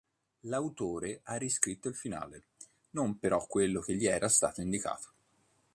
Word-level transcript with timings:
L'autore 0.45 1.19
ha 1.25 1.35
riscritto 1.35 1.87
il 1.87 1.93
finale, 1.93 2.45
non 2.93 3.19
però 3.19 3.45
quello 3.45 3.81
che 3.81 3.93
gli 3.93 4.07
era 4.07 4.29
stato 4.29 4.59
indicato. 4.59 5.11